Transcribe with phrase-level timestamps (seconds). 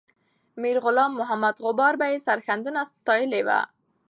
[0.61, 3.59] میرغلام محمد غبار به یې سرښندنه ستایلې وه.